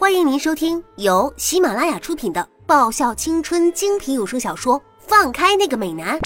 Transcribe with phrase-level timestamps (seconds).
[0.00, 6.18] 欢迎您收听由喜马拉雅出品的爆笑青春精品有声小说《放开那个美男》，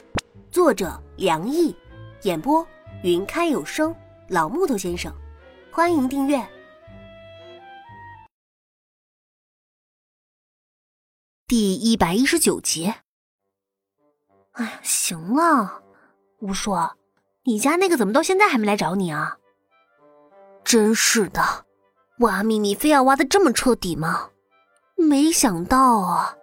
[0.49, 1.75] 作者梁毅，
[2.23, 2.65] 演播
[3.03, 3.93] 云开有声
[4.29, 5.13] 老木头先生。
[5.73, 6.41] 欢迎订阅
[11.49, 12.95] 第一百一十九集。
[14.53, 15.83] 哎呀，行了，
[16.39, 16.97] 吴硕，
[17.43, 19.39] 你家那个怎么到现在还没来找你啊？
[20.63, 21.67] 真是的。
[22.21, 24.31] 挖秘密非要挖的这么彻底吗？
[24.97, 26.37] 没想到啊，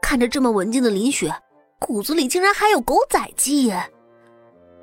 [0.00, 1.34] 看着这么文静的林雪，
[1.80, 3.92] 骨子里竟然还有狗仔记耶！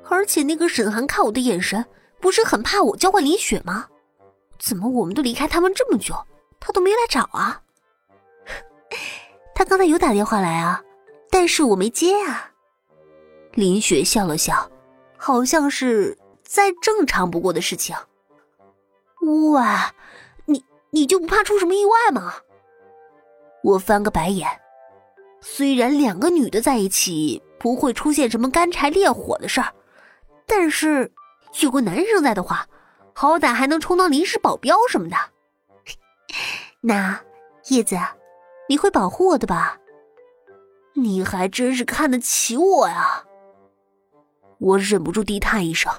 [0.08, 1.84] 而且那个沈寒看我的眼神，
[2.20, 3.86] 不是很怕我教坏林雪吗？
[4.58, 6.14] 怎么我们都离开他们这么久，
[6.60, 7.62] 他都没来找啊？
[9.54, 10.82] 他刚才有打电话来啊，
[11.30, 12.50] 但是我没接啊。
[13.54, 14.70] 林雪笑了笑，
[15.16, 17.96] 好像是再正常不过的事情。
[19.52, 19.92] 哇！
[20.94, 22.34] 你就不怕出什么意外吗？
[23.64, 24.48] 我翻个白眼。
[25.40, 29.72] 虽然两个女的在一起不会出现什么干柴烈火的事儿，
[30.46, 31.10] 但是
[31.60, 32.68] 有个男生在的话，
[33.12, 35.16] 好歹还能充当临时保镖什么的。
[36.80, 37.20] 那
[37.70, 37.98] 叶子，
[38.68, 39.78] 你会保护我的吧？
[40.94, 43.24] 你还真是看得起我呀！
[44.60, 45.92] 我忍不住低叹一声。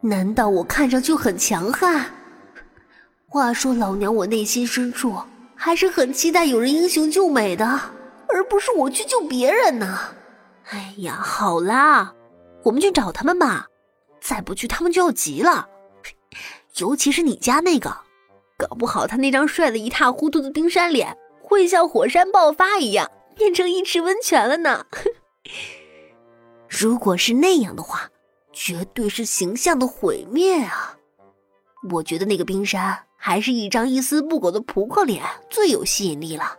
[0.00, 2.12] 难道我看上去很强悍？
[3.32, 5.16] 话说，老娘我内心深处
[5.54, 7.64] 还是很期待有人英雄救美的，
[8.26, 10.00] 而不是我去救别人呢。
[10.70, 12.12] 哎呀，好啦，
[12.64, 13.68] 我们去找他们吧，
[14.20, 15.68] 再不去他们就要急了。
[16.78, 17.98] 尤其是你家那个，
[18.58, 24.86] 搞不好他那张帅的一塌糊涂的冰山脸会像火山爆发一样变成一池温泉了呢。
[26.68, 28.10] 如果是那样的话，
[28.52, 30.96] 绝对是形象的毁灭啊！
[31.92, 33.04] 我觉得那个冰山。
[33.22, 36.56] 还是一张一丝不苟的扑克脸最有吸引力了。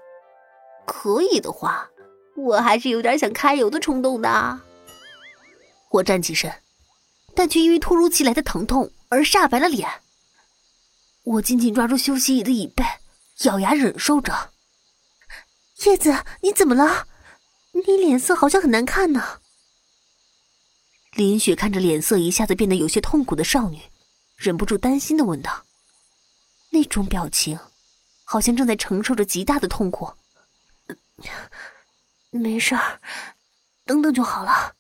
[0.86, 1.90] 可以的话，
[2.38, 4.62] 我还是有点想揩油的冲动的。
[5.90, 6.54] 我站起身，
[7.34, 9.90] 但却因为突如其来的疼痛而煞白了脸。
[11.24, 12.84] 我紧紧抓住休息椅的椅背，
[13.46, 14.52] 咬牙忍受着。
[15.86, 17.08] 叶子，你怎么了？
[17.72, 19.40] 你脸色好像很难看呢。
[21.16, 23.82] 林雪看着脸色一下子变得有些痛苦的少女，
[24.38, 25.66] 忍不住担心的问道。
[26.72, 27.60] 那种表情，
[28.24, 30.14] 好像正在承受着极大的痛苦。
[32.32, 33.00] 没事儿，
[33.86, 34.76] 等等就好了。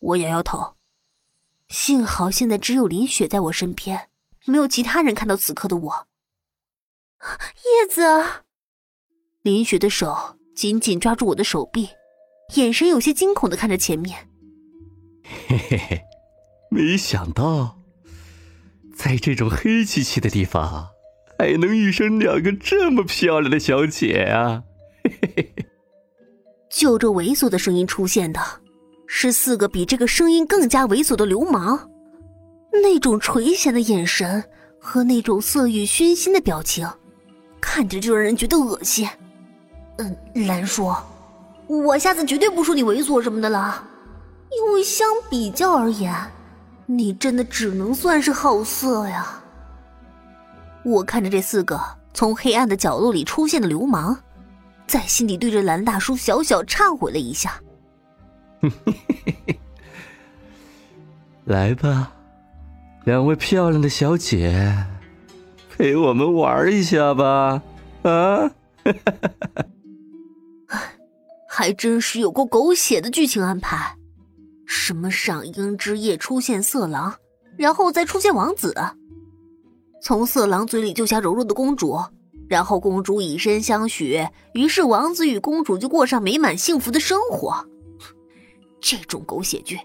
[0.00, 0.76] 我摇摇头，
[1.68, 4.08] 幸好现在只有林雪在我身边，
[4.46, 6.08] 没有其他人看到此刻的我。
[7.20, 8.02] 叶子，
[9.42, 11.90] 林雪的手紧紧抓住我的手臂，
[12.54, 14.30] 眼神有些惊恐的看着前面。
[15.48, 16.04] 嘿嘿嘿，
[16.70, 17.83] 没想到。
[19.04, 20.88] 在这种黑漆漆的地方，
[21.38, 24.62] 还能遇上两个这么漂亮的小姐啊！
[26.72, 28.40] 就这猥琐的声音出现的，
[29.06, 31.90] 是四个比这个声音更加猥琐的流氓。
[32.82, 34.42] 那种垂涎的眼神
[34.80, 36.88] 和那种色欲熏心的表情，
[37.60, 39.06] 看着就让人觉得恶心。
[39.98, 40.16] 嗯，
[40.46, 40.90] 兰叔，
[41.66, 43.86] 我下次绝对不说你猥琐什么的了，
[44.50, 46.10] 因为相比较而言。
[46.86, 49.42] 你真的只能算是好色呀！
[50.84, 51.80] 我看着这四个
[52.12, 54.18] 从黑暗的角落里出现的流氓，
[54.86, 57.58] 在心底对着蓝大叔小小忏悔了一下。
[61.46, 62.12] 来吧，
[63.04, 64.86] 两位漂亮的小姐，
[65.70, 67.62] 陪我们玩一下吧！
[68.02, 68.50] 啊，
[71.48, 73.96] 还真是有过狗血的剧情安排。
[74.66, 77.14] 什么赏樱之夜出现色狼，
[77.56, 78.74] 然后再出现王子，
[80.02, 81.98] 从色狼嘴里救下柔弱的公主，
[82.48, 87.66] 然后公主以身相许，于是王子与公主就过上美满幸福的生活。
[88.80, 89.78] 这种狗血剧，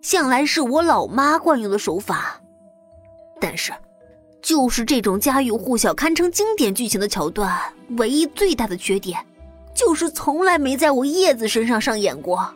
[0.00, 2.40] 向来是我老妈惯用的手法。
[3.40, 3.72] 但是，
[4.40, 7.52] 就是这种家喻户晓、堪称经典剧情的桥段，
[7.98, 9.18] 唯一最大的缺点，
[9.74, 12.48] 就是从来没在我叶子身上上演过。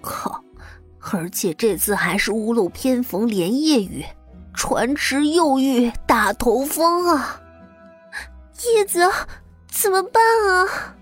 [0.00, 0.42] 靠！
[1.12, 4.04] 而且这次还是屋漏偏逢连夜雨，
[4.52, 7.40] 船迟又遇大头风啊！
[8.74, 9.08] 叶子，
[9.68, 10.96] 怎么办啊？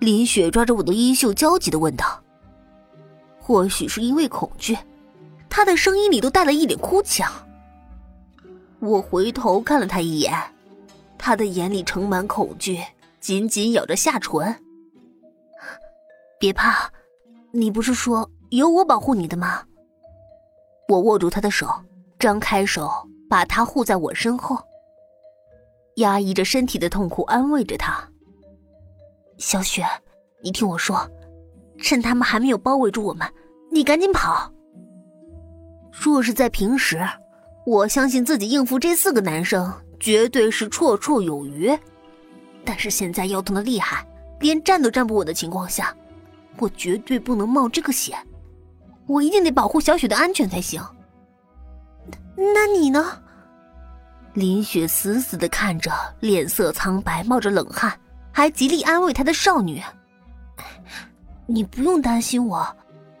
[0.00, 2.20] 林雪抓着我的衣袖，焦急的问道。
[3.38, 4.76] 或许是因为恐惧，
[5.48, 7.30] 她的声音里都带了一点哭腔。
[8.80, 10.32] 我回头看了他一眼，
[11.16, 12.82] 他的眼里盛满恐惧，
[13.20, 14.56] 紧紧咬着下唇。
[16.40, 16.90] 别怕，
[17.52, 18.28] 你不是说……
[18.58, 19.62] 有我保护你的吗？
[20.86, 21.66] 我握住他的手，
[22.18, 22.90] 张开手，
[23.26, 24.62] 把他护在我身后。
[25.96, 28.06] 压抑着身体的痛苦，安慰着他
[29.38, 29.86] ：“小雪，
[30.42, 31.10] 你听我说，
[31.78, 33.26] 趁他们还没有包围住我们，
[33.70, 34.52] 你赶紧跑。
[35.90, 37.02] 若是在平时，
[37.64, 41.74] 我相信自己应付这四个男生绝对是绰绰有余。
[42.66, 44.06] 但是现在腰疼的厉害，
[44.40, 45.96] 连站都站不稳的情况下，
[46.58, 48.14] 我绝对不能冒这个险。
[49.06, 50.82] 我一定得保护小雪的安全才行。
[52.36, 53.18] 那你呢？”
[54.34, 57.92] 林雪死死的看着脸色苍白、冒着冷汗，
[58.32, 59.82] 还极力安慰她的少女
[61.46, 62.66] ：“你不用担心我，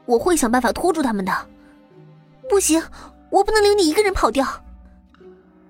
[0.06, 1.32] 我会想办法拖住他们的。”
[2.48, 2.82] 不行，
[3.30, 4.46] 我不能留你一个人跑掉。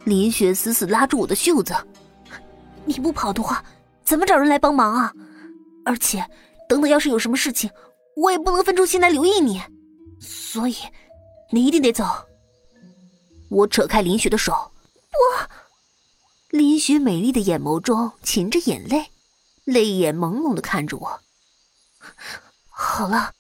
[0.05, 1.75] 林雪死死拉住我的袖子
[2.85, 3.65] ：“你不跑的话，
[4.05, 5.13] 怎么找人来帮忙啊？
[5.85, 6.25] 而且，
[6.69, 7.69] 等等，要是有什么事情，
[8.17, 9.61] 我也不能分出心来留意你。
[10.23, 10.77] 所以，
[11.51, 12.05] 你一定得走。”
[13.51, 14.53] 我扯开林雪的手。
[14.53, 15.51] 我，
[16.51, 19.11] 林雪美丽的眼眸中噙着眼泪，
[19.65, 21.21] 泪眼朦胧的看着我。
[22.71, 23.33] 好了，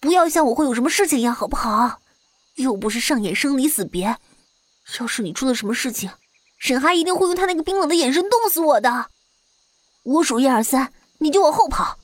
[0.00, 2.00] 不要像我会有什么事情一样，好不好？
[2.56, 4.16] 又不是上演生离死别，
[5.00, 6.10] 要是你出了什么事情，
[6.58, 9.08] 沈寒一定会用他那个冰冷的眼神冻死我的。
[10.04, 11.98] 我数一二三，你就往后跑，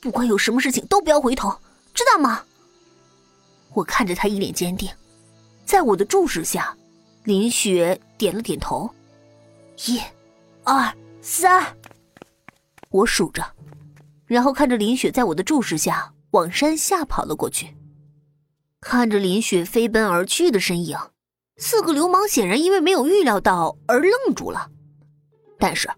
[0.00, 1.60] 不管有什么事情都不要回头，
[1.94, 2.44] 知道吗？
[3.74, 4.88] 我看着他一脸坚定，
[5.64, 6.76] 在我的注视下。
[7.24, 8.90] 林雪点了点头，
[9.86, 10.00] 一、
[10.64, 10.90] 二、
[11.20, 11.76] 三，
[12.88, 13.44] 我数着，
[14.24, 17.76] 然后看着林雪在我的注视下往山下跑了过去。
[18.80, 20.96] 看着林雪飞奔而去的身影，
[21.58, 24.70] 四个流氓显然因为没有预料到而愣住了。
[25.58, 25.90] 但是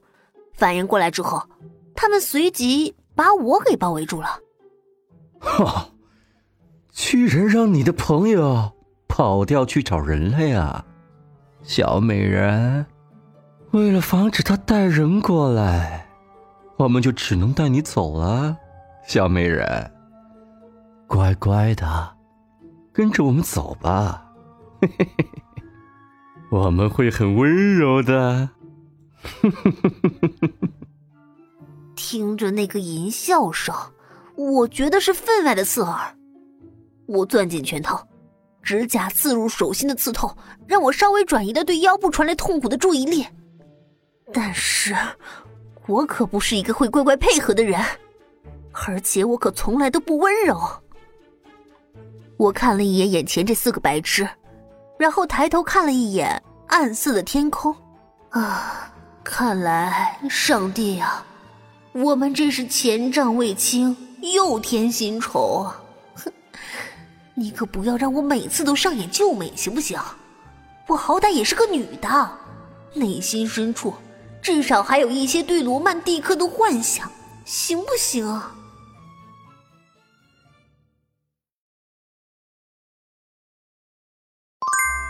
[0.55, 1.49] 反应过来之后，
[1.95, 4.41] 他们随即把我给包围住了。
[5.39, 5.89] 哈，
[6.93, 8.71] 居然让你的朋友
[9.09, 10.85] 跑掉去找人了呀！
[11.63, 12.85] 小美人，
[13.71, 16.07] 为了防止他带人过来，
[16.77, 18.57] 我们就只能带你走了。
[19.07, 19.91] 小美人，
[21.07, 22.15] 乖乖的，
[22.93, 24.31] 跟着我们走吧。
[24.81, 25.27] 嘿嘿嘿，
[26.51, 28.51] 我们会很温柔的。
[31.97, 33.75] 听着那个淫笑声，
[34.37, 36.17] 我觉得是分外的刺耳。
[37.13, 37.99] 我攥紧拳头。
[38.63, 40.33] 指甲刺入手心的刺痛，
[40.69, 43.27] 让我稍微转移了对腰部传来痛苦的注意力。
[44.33, 44.97] 但是，
[45.89, 47.81] 我可不是一个会乖乖配合的人，
[48.71, 50.57] 而且我可从来都不温柔。
[52.37, 54.29] 我看了一眼眼前这四个白痴，
[54.97, 57.75] 然后抬头看了一眼暗色的天空。
[58.31, 58.95] 啊，
[59.25, 61.27] 看来上帝啊，
[61.93, 63.97] 我们这是前账未清，
[64.35, 65.83] 又添新仇啊！
[67.43, 70.01] 你可不要让我每次都上演救美，行不行？
[70.87, 72.39] 我好歹也是个女的，
[72.95, 73.93] 内心深处
[74.41, 77.11] 至少还有一些对罗曼蒂克的幻想，
[77.45, 78.41] 行不行？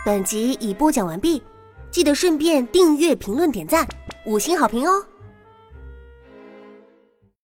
[0.03, 1.39] 本集已播讲完毕，
[1.91, 3.87] 记得顺便订阅、评论、点赞、
[4.25, 5.05] 五星好评哦！